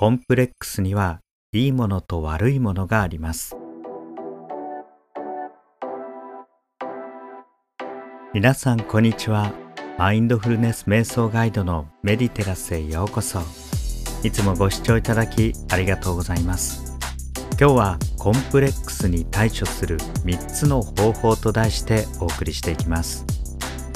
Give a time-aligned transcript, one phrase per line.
[0.00, 1.18] コンプレックスには
[1.50, 3.56] いいものと悪いものがあります。
[8.32, 9.50] 皆さんこんにちは。
[9.98, 13.40] マインドフルネス瞑想ガイドのメディテラスへようこそ。
[14.22, 16.96] いつもご視聴いただきありがとうございます。
[17.58, 23.24] 今日はコンプレックスに対処する3つの方法と題してお送りしていきます。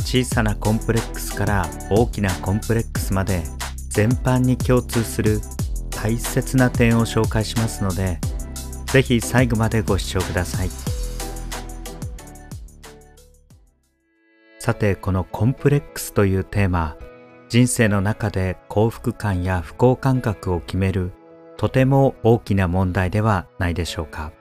[0.00, 3.44] 小さなコンプレックスから大きなコンプレックスまで
[3.90, 5.40] 全般に共通する
[6.02, 8.18] 大切な点を紹介しますので
[8.86, 10.68] 是非最後までご視聴ください。
[14.58, 16.96] さてこのコンプレックスというテーマ
[17.48, 21.12] 人生の中で幸福感や不幸感覚を決める
[21.56, 24.32] とても大きな問題ではないでしょうか。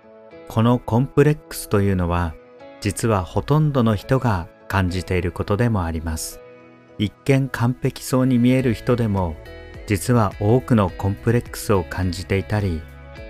[0.47, 2.33] このコンプレックスというのは
[2.81, 6.39] 実はほとんどの人が感じていることでもあります。
[6.97, 9.35] 一見完璧そうに見える人でも
[9.91, 12.81] 実は多くのコンプレックスを感じていたり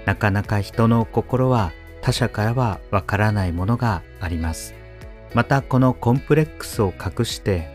[0.05, 1.71] なかなか人の心は
[2.03, 4.75] 他者からはわからないものがあります。
[5.33, 7.67] またこのコンプレックスを隠して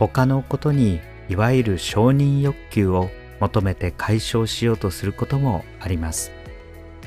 [0.00, 6.32] 他のことにいわゆる承認欲求を求めて解消しようとすることもあります。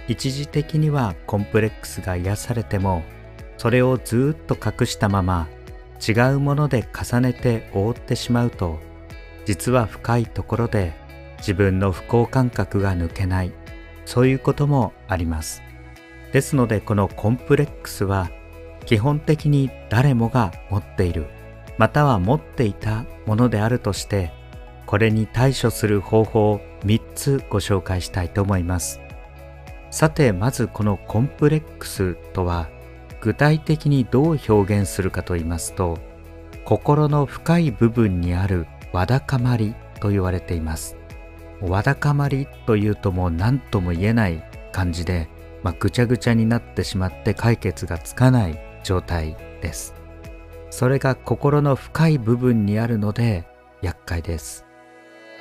[0.07, 3.03] 一時的にはコンプレックスが癒されても
[3.57, 5.49] それをずっと隠したまま
[6.07, 8.79] 違うもので重ねて覆ってしまうと
[9.43, 10.93] 実は深いところで
[11.39, 13.51] 自分の不幸感覚が抜けない。
[14.05, 15.61] そういうこともあります。
[16.31, 18.29] ですのでこのコンプレックスは
[18.85, 21.27] 基本的に誰もが持っている
[21.77, 24.31] または持っていたものであるとして
[24.85, 29.01] これに対処する方法を3つご紹介したいと思います。
[29.89, 32.69] さてまずこのコンプレックスとは
[33.21, 35.97] 具体的にどう表現するかと言いますと
[36.65, 40.96] 心の深い部分にあるわだかまりと言われています。
[41.61, 45.29] わだかまりというともう何とも言えない感じで、
[45.63, 49.95] まあ、ぐちゃぐちゃになってしまって解決がつかない状態です。
[50.69, 53.47] それが心の深い部分にあるので
[53.81, 54.65] 厄介です。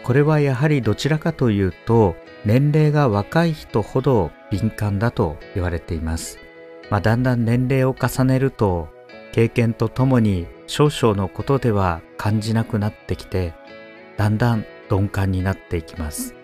[0.04, 6.38] これはやはりどちらかというと年齢が若い人ほど敏感だと言われています。
[6.90, 8.88] まあ、だんだん年齢を重ねると
[9.32, 13.54] 経験とともに少々のことでは感じなくなってきて
[14.16, 16.34] だんだん鈍感になっていきます。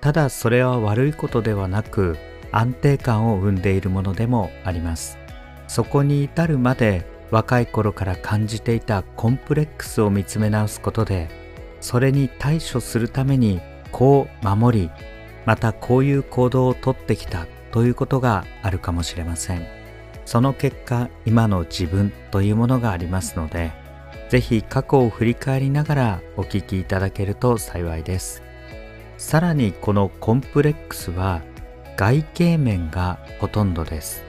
[0.00, 2.16] ただそれは悪いことではなく
[2.52, 5.18] 安定感を生んでいるものでもあります。
[5.66, 11.28] そこに至るまで若い頃から感じていたコンプレックスを見つめ直すことで
[11.80, 13.60] それに対処するために
[13.92, 14.90] こう守り
[15.44, 19.66] またこういう行動をとってきたということがあるかもしれません。
[20.24, 23.72] その結果今の自分というものがありますので
[24.28, 28.42] ぜひ過去を振り返りながらお聞きいただけると幸いです。
[29.16, 31.42] さらにこのコンプレックスは
[31.96, 34.22] 外形面がほとんどです。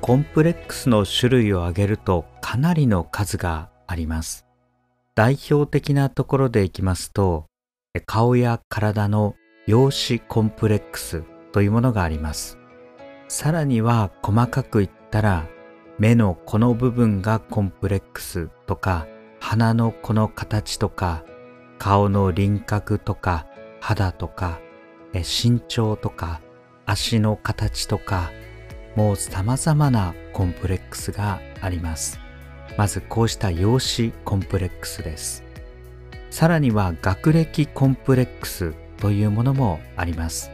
[0.00, 4.46] コンプレックスの種類を挙げるとかなりの数があります。
[5.14, 7.46] 代表的なところでいきますと
[8.04, 9.34] 顔や体の
[9.66, 12.58] 容姿コンプレックスというものがあります。
[13.28, 15.46] さらには細かく言ったら
[15.98, 19.06] 目のこの部分がコンプレックスとか
[19.48, 21.22] 鼻のこの形とか
[21.78, 23.46] 顔の輪郭とか
[23.80, 24.58] 肌とか
[25.14, 26.40] 身長とか
[26.84, 28.32] 足の形とか
[28.96, 32.18] もう様々なコンプレックスがあります。
[32.76, 35.44] まずこうした容姿コンプレックスです。
[36.30, 40.50] さらには学歴コンプレックスというものもあります。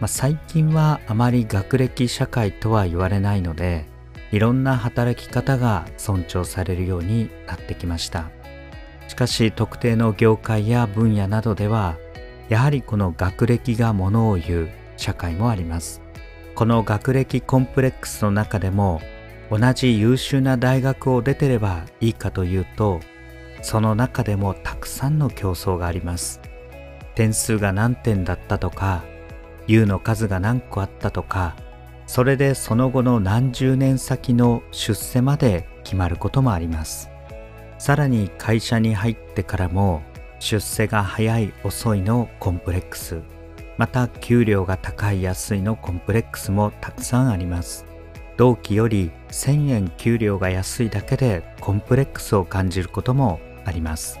[0.00, 3.86] まあ、最近はあまり学歴社会とは言われないので
[4.34, 8.32] いろんな働き方が尊重されるようになってきました。
[9.06, 11.96] しかし特定の業界や分野などでは
[12.48, 16.02] やはりこの学歴がものを言う社会もあります。
[16.56, 19.00] この学歴コンプレックスの中でも
[19.52, 22.98] 同じ優秀な大学を出てればいいかというと
[23.62, 26.40] その中でもたくさんの競争があります。
[27.14, 29.04] 点数が何点だったとか
[29.68, 31.54] U の数が何個あったとか
[32.14, 37.10] それでその後の何十年先の出世まで決まることもあります。
[37.76, 40.00] さらに会社に入ってからも
[40.38, 43.20] 出世が早い遅いのコンプレックス。
[43.78, 47.84] また給料が高い安いのコンプレックスもたくさんあります。
[48.36, 54.20] 同期より1000円給料が安いだけでコンプレックスを感じることもあります。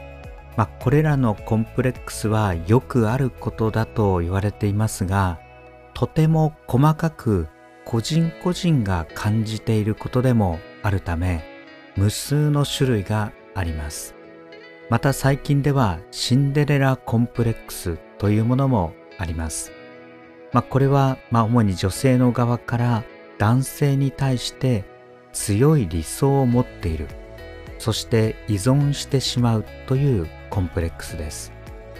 [0.56, 5.38] まあ、これらのコンプレックスはよくあることだと言われていますが
[5.94, 7.46] とても細かく
[7.84, 11.44] 個人個人が感じていることでもあるため
[11.96, 14.14] 無数の種類があります。
[14.90, 19.72] また最近ではシンデレラコンプレックスというものもあります。
[20.52, 23.04] まあ、これはまあ主に女性の側から
[23.38, 24.84] 男性に対して
[25.32, 27.08] 強い理想を持っている。
[27.78, 31.52] そして依存してしまうというコンプレックスです。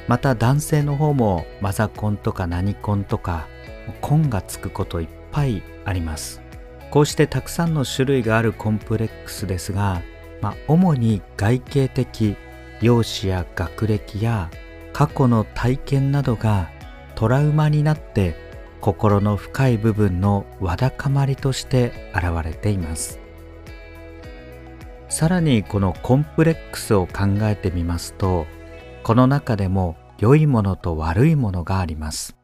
[0.07, 3.49] また男性の方もマザコンとか何コンとか
[4.01, 6.41] コンがつくこといっぱいあります。
[6.91, 10.01] こうしてたくさんの種類があるコンプレックスですが、
[10.41, 12.37] まあ、主に外形的
[12.81, 14.49] 容姿や学歴や
[14.93, 16.71] 過去の体験などが
[17.17, 18.37] トラウマになって
[18.81, 23.19] 心の深い部分のわだかまりとして現れています。
[25.09, 28.47] さらにこのコンプレックスを考えてみますと
[29.05, 32.37] この中でも良いものと悪いものがあります。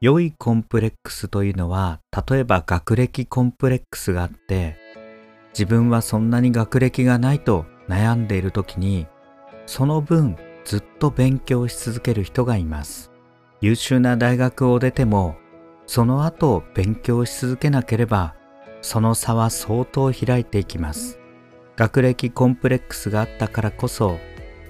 [0.00, 1.98] 良いコンプレックスというのは
[2.28, 4.76] 例えば学歴コンプレックスがあって
[5.50, 9.08] 自分はそんなに学歴がないと悩んでいる時に
[9.66, 13.10] その分ずっと勉強し続ける人がいます。
[13.60, 15.36] 優秀な大学を出ても
[15.86, 18.36] その後勉強し続けなければ
[18.82, 21.18] その差は相当開いていきます。
[21.74, 24.20] 学歴コンプレックスがあったからこそ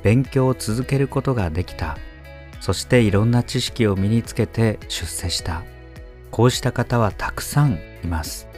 [0.02, 1.98] 勉強を続けることができた。
[2.60, 5.62] そしていろんな知識を身につけて出世した。
[6.30, 8.48] こうした方はたくさんいます。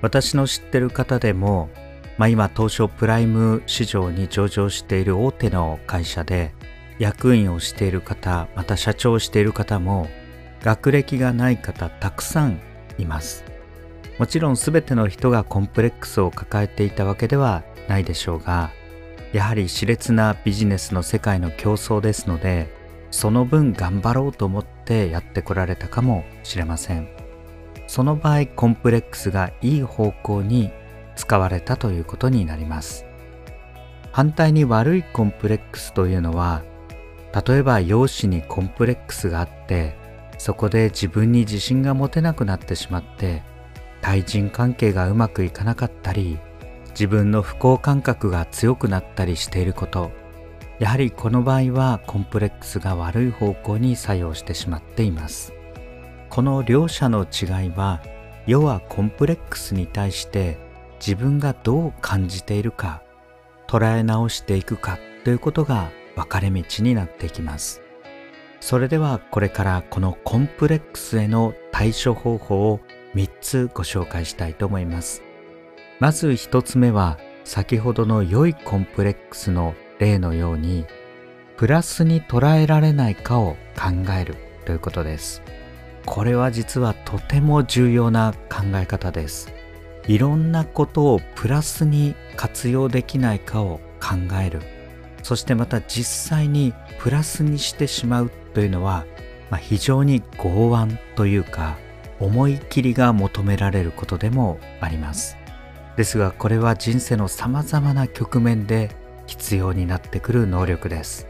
[0.00, 1.70] 私の知ってる方でも、
[2.18, 6.52] まあ、今東証プライム市場に上場している大手の会社で
[6.98, 10.08] 役員をしている方また社長をしている方も
[10.62, 12.60] 学歴がない方たくさん
[12.98, 13.44] います。
[14.18, 18.70] もちろん全ての人がコンプレックスを抱えていたわけではないでしょうが
[19.32, 22.81] やはり熾烈なビジネスの世界の競争ですので
[23.12, 27.08] その分頑張ろうと思ってやってこられたかもしれません。
[27.86, 30.72] その場合コンプレックスがいい方向に
[31.14, 33.04] 使われたということになります。
[34.12, 36.62] 反対に悪いコンプレックスというのは
[37.46, 39.96] 例えば容姿にコンプレックスがあって
[40.38, 43.42] そこで自分に自信が持てなくなってしまって
[44.02, 46.38] 対人関係がうまくいかなかったり
[46.90, 50.21] 自分の不幸感覚が強くなったりしていること。
[50.82, 55.54] やはりこの場合はコンプレックスが悪い方向に作用してしまっています。
[56.28, 58.02] この両者の違いは
[58.48, 60.58] 要はコンプレックスに対して
[60.98, 63.00] 自分がどう感じているか
[63.68, 67.80] 捉え直していくかということが分かれ道になっていきます。
[68.58, 72.80] それではこれからこのコンプレックスへの対処方法を
[73.14, 75.22] 3つご紹介したいと思います。
[76.00, 80.86] まず1つ目は先ほどの良いコンプレックスの例のように
[81.56, 85.42] プラスに捉えられないかを考えるということです。
[86.06, 89.52] これは実はとても重要な考え方です。
[90.08, 94.60] いろんなことをプラスに活用できないかを考える。
[95.22, 99.04] そしてまた実際にプラスにしてしまうというのは、
[99.50, 101.76] まあ、非常に剛腕というか
[102.18, 105.36] 思い切りが求められることでもあります。
[105.96, 108.90] ですがこれは人生のさまざまな局面で
[109.32, 111.26] 必要になってくる能力です。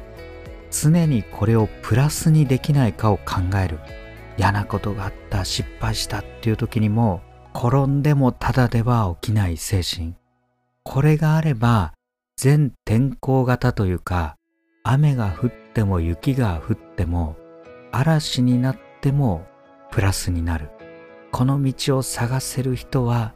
[0.72, 3.78] 常にこれをプラスにできないかを考える。
[4.36, 7.22] 嫌なことがあった失敗したっていう時にも
[7.54, 10.14] 転んでもただでは起きない精神。
[10.82, 11.92] これがあれば
[12.36, 14.36] 全天候型というか
[14.82, 17.36] 雨が降っても雪が降っても
[17.92, 19.46] 嵐になっても
[19.92, 20.70] プラスになる。
[21.30, 23.34] この道を探せる人は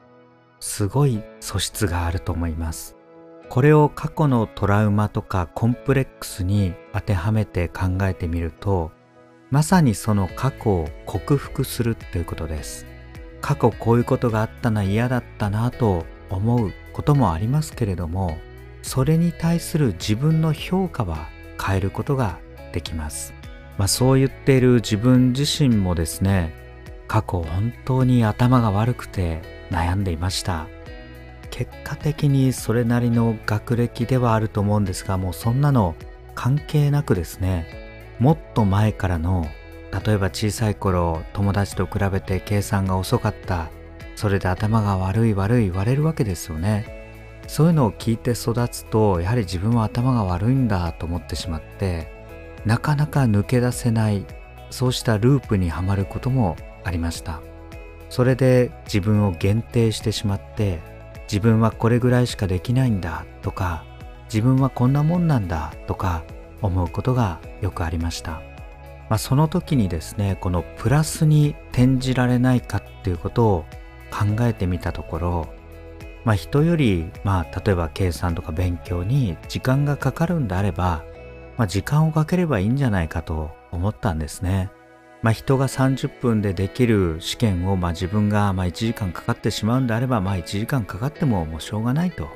[0.59, 2.96] すごい素質があると思います。
[3.49, 8.91] これを過去のトラウマとかコンプレックスに当てはめて考えてみると
[9.51, 12.87] まさにその過去を克服するということです
[13.41, 18.39] 過去こういうことがあったな嫌だったなと思うこともありますけれども
[18.83, 21.29] それに対する自分の評価は
[21.61, 22.39] 変えることが
[22.73, 23.35] できます。
[23.79, 26.55] まあ、そう言っている自分自身もですね、
[27.09, 30.69] 過去本当に頭が悪くて悩んでいました。
[31.57, 35.95] 結果的にそれなりの学歴ではあると思うんですが、もうそんなの
[36.35, 37.67] 関係なくですね、
[38.19, 39.47] もっと前からの、
[40.05, 43.71] 例えば小さい頃友達と比べて計算が遅かった、
[44.17, 46.95] それで頭が悪い悪い言われるわけですよね。
[47.47, 52.13] そういうのを聞いて育つとやはり自分は頭が悪いんだと思ってしまって
[52.65, 54.27] なかなか抜け出せない
[54.71, 57.41] そうしたループにはまることもありました
[58.11, 60.96] それで自分を限定してしまって
[61.31, 63.85] 自分はこれぐらいしかできないんだとか
[64.25, 66.25] 自分はこんなもんなんだとか
[66.63, 68.43] 思うことがよくありました、
[69.09, 73.65] まあ、その時にですねこのプラスに転じられないかっていうことを
[74.11, 75.57] 考えてみたところ
[76.27, 81.05] まあ、人より、まあ、例えば計算とか勉強に時間がかかるんであれば、
[81.57, 84.73] まあ、時間をかければいいんじゃないかと思ったんですね。
[85.27, 92.29] まあ、人が30分でできる試験を、まあ、自分がま1時間かかってしまうんであれば、まあ、1時間かかってももうしょうがないと。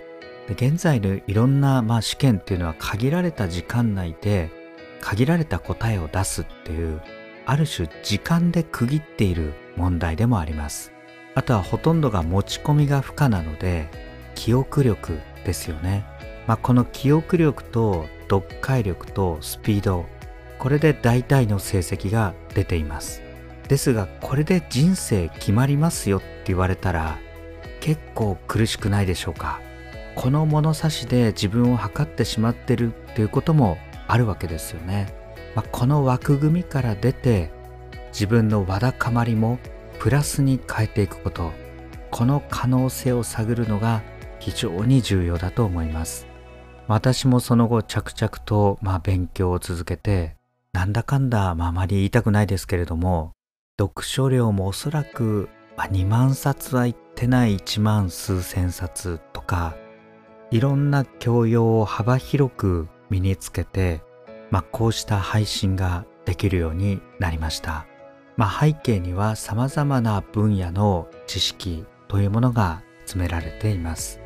[0.48, 4.50] で現在のいろんなまあ試験っていうのは限られた時間内で
[5.00, 7.00] 限られた答えを出すっていう
[7.46, 10.90] ある種時間で区切っている問題でもあります。
[11.36, 13.88] あとはほとんどが持ち込みが不可なので
[14.34, 16.04] 記憶力ですよね。
[16.48, 20.06] まあ、この記憶力と読解力とスピード
[20.60, 23.22] これで大体の成績が出ています。
[23.66, 27.18] ですがこれで人生決まりますよって言われたら
[27.80, 29.60] 結構苦しくないでしょうか。
[30.16, 35.14] この物差しで自分を測ってしまってるっていうこともあるわけですよね、
[35.54, 37.52] まあ、この枠組みから出て
[38.12, 39.58] 自分のわだかまりも
[39.98, 41.52] プラスに変えていくこと。
[42.10, 44.02] この可能性を探るのが
[44.40, 46.26] 非常に重要だと思います。
[46.88, 50.39] 私もその後着々とまあ勉強を続けて
[50.72, 53.32] なんだかんだ、まあ、まり言いたくないですけれども
[53.78, 59.74] 読書量もおそらく、まあ、2万冊はいってない1万数千冊とか
[60.50, 64.02] いろんな教養を幅広く身につけて、
[64.50, 67.86] まあ、こうした配信ができるようになりました。
[68.36, 74.20] まあ、背景には様々な分野の知識というものが詰められています。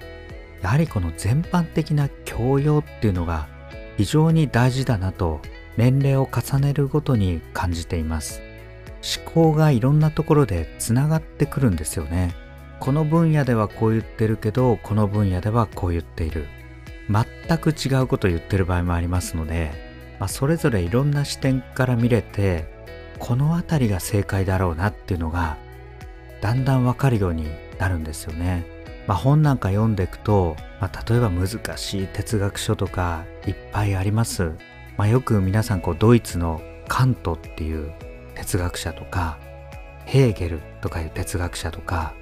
[0.62, 3.48] やはりこの全般的な教養っていうのが
[3.98, 5.40] 非常に大事だなと
[5.76, 8.42] 年齢を重ねるごとに感じています。
[9.04, 12.34] 思考がいろんなところでつながってくるんですよね。
[12.80, 16.46] この分野ではこう言ってるけどこの分野ではこう言っている
[17.08, 19.70] 全く違うことを言ってる場合もありますので、
[20.18, 22.66] まあ、それぞれいろんな視点から見れて
[23.18, 25.56] この辺りが正解だろうなっていうのが
[26.40, 28.66] だんだんわかるようになるんですよね。
[29.06, 34.52] まあ、本なんか読んでいくと、まあ、例えば難しい哲学書とかいっぱいあります。
[34.96, 37.92] まあ、よく皆さんこうドイツのカントっていう
[38.34, 39.38] 哲学者とか
[40.04, 42.14] ヘーゲルとかいう哲学者とか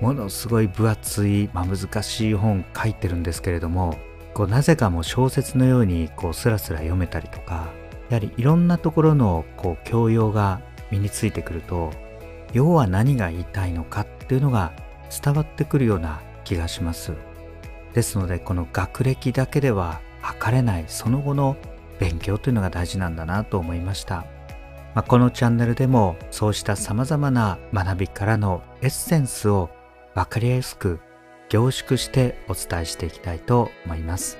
[0.00, 3.98] ものすごい分厚い、まあ、難しい本書いてるんですけれども
[4.34, 7.68] こうなぜかもう小説のようにこうスラスラ読めたりとか
[8.08, 11.92] やはりいろんなところのこう教養が身についてくると
[12.52, 14.72] 要は何が言いたいのかっていうのが
[15.22, 17.12] 伝わってくるような気がします。
[17.92, 21.56] ですのでこの学歴だけでは測れないその後の
[21.98, 24.24] 勉強というのが大事なんだなと思いました、
[24.94, 29.70] まあ、このチャンネルでもそうした様々な学びからのエッセンスを
[30.14, 31.00] 分かりやすく
[31.48, 34.38] 凝縮してお伝えしていきたいと思います。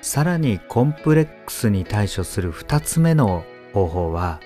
[0.00, 4.40] さらにコンプレックスに対処する2つ目の方法は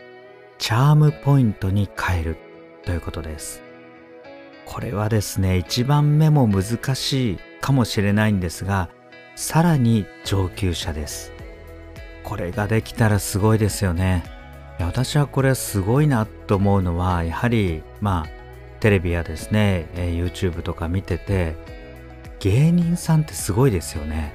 [0.59, 2.37] チャームポイントに変える
[2.85, 3.63] ということです。
[4.65, 8.89] これはですね、一番目も難しいかもしれないんですが、
[9.35, 11.32] さらに上級者です。
[12.25, 14.25] これができたらすごいですよね。
[14.79, 18.43] 私はこれすごいなと思うのは、やはり、まあ、
[18.81, 21.55] テレビやですね、YouTube とか見てて
[22.41, 24.35] 芸人さんってすごいですよね。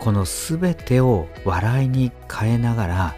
[0.00, 3.14] この全てを笑いに変えながら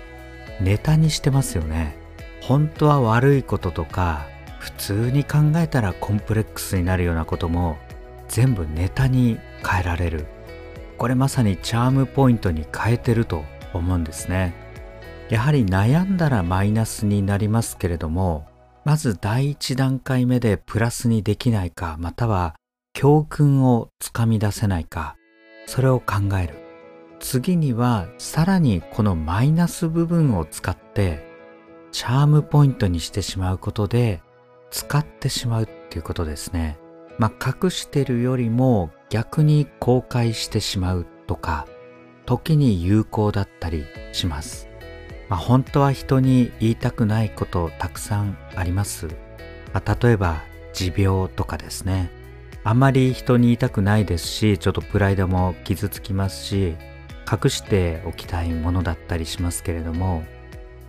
[0.60, 1.96] ネタにしてますよね。
[2.42, 4.26] 本当は悪いこととか
[4.58, 7.78] 普通に考えたらコンプレックスになるようなことも
[8.28, 10.26] 全部ネタに変えられる。
[10.98, 13.44] これまさにチャームポイントに変えてると。
[13.76, 14.54] 思うんですね
[15.28, 18.46] やはり悩んだらマイナスになりますけれども
[18.86, 22.54] まず第一段階目でプラスにできないか、または
[22.92, 25.16] 教訓をつかみ出せないか、
[25.66, 26.54] それを考える。
[27.18, 31.26] 次にはさらにこのマイナス部分を使って
[31.90, 34.20] チャームポイントにしてしまうことで
[34.70, 36.78] 使ってしまうっていうことですね。
[37.18, 41.66] まあ、隠してるよりも逆に公開してしまうとか、
[42.26, 44.68] 時に有効だったりします。
[45.28, 49.06] まあ、本当は人に言いたくないことたくさんあります。
[49.72, 50.42] まあ、例えば
[50.74, 52.10] 持病とかですね。
[52.64, 56.76] あんまり人に言いたくないですし、ちょっとプライドも傷つきますし、
[57.30, 60.24] 隠しておきたいものだったりしますけれども、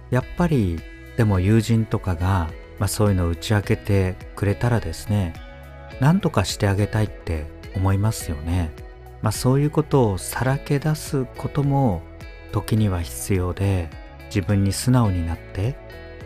[0.10, 0.80] やっぱり
[1.18, 5.34] でも友人とかが、まあ、そういうのを打ち明けてくれたらですね、
[6.00, 8.72] 何とかしてあげたいって思いますよね。
[9.22, 12.02] まあ、そういうことをさらけ出すことも
[12.52, 13.90] 時には必要で、
[14.28, 15.76] 自分に素直になって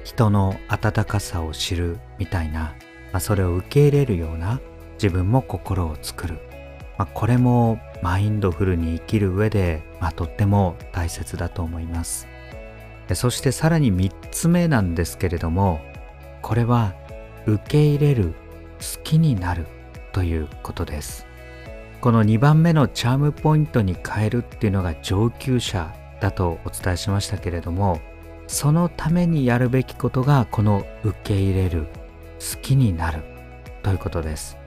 [0.04, 2.76] 人の温かさを知るみたいな、
[3.12, 4.60] まあ、それを受け入れるような
[4.94, 6.40] 自分も心を作る、
[6.98, 12.28] まあ、これもマインドフルに生きる上で、まあ、とっても大切だと思います。
[13.14, 15.82] そしてさらに3つ目なんですけれども
[16.42, 16.94] これは
[17.46, 18.34] 受け入れる
[18.80, 19.68] 好きになる
[20.14, 21.31] ということです。
[22.02, 28.02] この2番目のチャームポイントに変えるっていうのが上級者だとお伝えしましたけれども
[28.48, 31.86] そのためにやるべきことがこの受け入れる
[32.40, 33.24] 好きになる
[33.84, 34.58] ということです。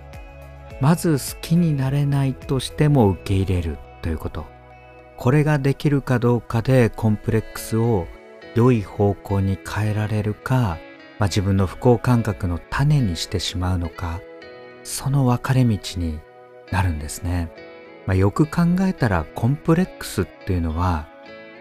[0.81, 4.47] まず好きになれないとしても受け入れるということ。
[5.17, 8.07] これができるかどうかでコンプレックスを
[8.55, 10.79] 良い方向に変えられるか、
[11.19, 14.21] まあ、自分の不幸感覚の種にしてしまうのか
[14.83, 16.19] その分かれ道に
[16.75, 17.51] なるんですね、
[18.05, 21.07] まあ、よく考えたらコンプレックスっていうのは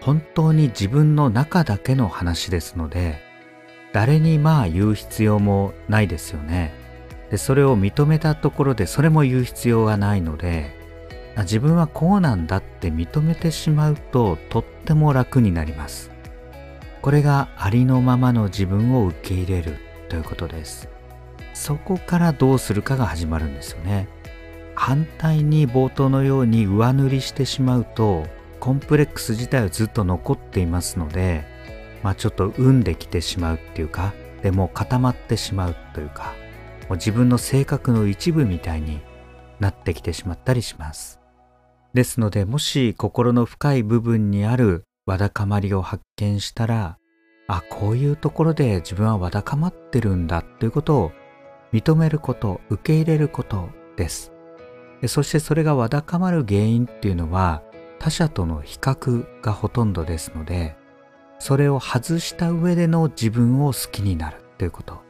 [0.00, 3.20] 本当に自分の中だけの話ですので
[3.92, 6.74] 誰にまあ言う必要もないですよね。
[7.30, 10.76] でそれを認めたところでそれも言う必要がないので
[11.38, 16.10] 自分はこうなんだって認めてしまうととっても楽になります。
[17.02, 19.76] これがありのままの自分を受け入れる
[20.08, 20.88] ということです。
[21.52, 24.08] そこからどうするかが始まるんですよね。
[24.74, 28.26] 反対に冒頭のように上塗りしてしまうと
[28.60, 31.44] コンプレックス自体はずっと残っていますので
[32.02, 34.12] まあちょっと産んできてしまうっていうか
[34.42, 36.34] でも固まってしまうというか
[36.88, 39.00] もう自分の性格の一部みたいに
[39.60, 41.20] なってきてしまったりします。
[41.94, 46.98] ですのでもし心の深い部分にあるわだかまりを発見したら
[47.46, 51.12] あこういうところで自分はわだかまってるんだということを
[51.72, 54.33] 認めること受け入れることです。
[55.08, 57.62] そしてそれがわだかまる原因っていうのは
[57.98, 60.76] 他者との比較がほとんどですので
[61.38, 65.02] それを外した上での自分を好きになるということ。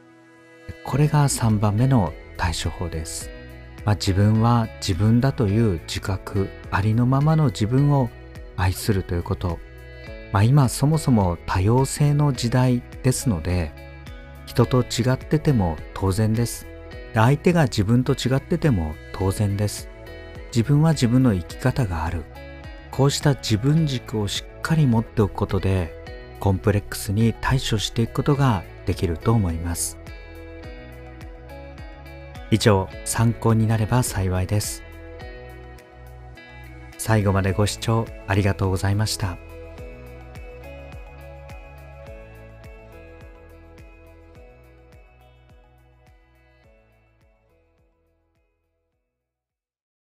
[0.83, 3.29] これが3番目の対処法です、
[3.85, 8.09] まあ、自分は自分だという自覚ありのままの自分を
[8.57, 9.59] 愛するということ。
[10.31, 13.71] まあ、今そもそも多様性の時代ですので
[14.45, 16.67] 人と違ってても当然です。
[17.13, 19.87] 相手が自分と違ってても当然です。
[20.47, 22.25] 自分は自分の生き方がある。
[22.91, 25.93] こうした自分軸をしっかり持っておくことで
[26.41, 29.97] コンプレックスに対処していくことができると思います。
[32.51, 34.83] 以上参考になれば幸いです。
[36.97, 39.37] 最後までご視聴ありがとうございました。